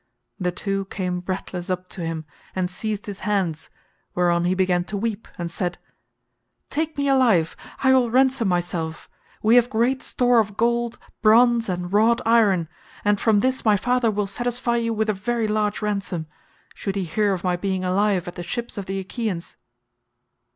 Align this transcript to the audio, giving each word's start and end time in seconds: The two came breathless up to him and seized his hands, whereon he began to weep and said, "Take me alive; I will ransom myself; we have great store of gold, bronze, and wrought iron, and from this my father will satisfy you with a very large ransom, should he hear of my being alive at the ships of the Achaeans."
The 0.39 0.49
two 0.51 0.85
came 0.85 1.19
breathless 1.19 1.69
up 1.69 1.87
to 1.89 2.01
him 2.01 2.25
and 2.55 2.71
seized 2.71 3.05
his 3.05 3.19
hands, 3.19 3.69
whereon 4.15 4.45
he 4.45 4.55
began 4.55 4.83
to 4.85 4.97
weep 4.97 5.27
and 5.37 5.51
said, 5.51 5.77
"Take 6.71 6.97
me 6.97 7.07
alive; 7.07 7.55
I 7.83 7.93
will 7.93 8.09
ransom 8.09 8.47
myself; 8.47 9.07
we 9.43 9.57
have 9.57 9.69
great 9.69 10.01
store 10.01 10.39
of 10.39 10.57
gold, 10.57 10.97
bronze, 11.21 11.69
and 11.69 11.93
wrought 11.93 12.19
iron, 12.25 12.67
and 13.05 13.21
from 13.21 13.41
this 13.41 13.63
my 13.63 13.77
father 13.77 14.09
will 14.09 14.25
satisfy 14.25 14.77
you 14.77 14.91
with 14.91 15.07
a 15.07 15.13
very 15.13 15.47
large 15.47 15.83
ransom, 15.83 16.25
should 16.73 16.95
he 16.95 17.03
hear 17.03 17.31
of 17.31 17.43
my 17.43 17.55
being 17.55 17.83
alive 17.83 18.27
at 18.27 18.33
the 18.33 18.41
ships 18.41 18.79
of 18.79 18.87
the 18.87 18.97
Achaeans." 18.97 19.55